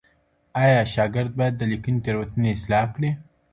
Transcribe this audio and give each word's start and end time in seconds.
ایا 0.63 0.81
شاګرد 0.93 1.31
باید 1.39 1.55
د 1.57 1.61
ليکني 1.71 1.99
تېروتني 2.05 2.49
اصلاح 2.57 2.85
کړي؟ 2.95 3.09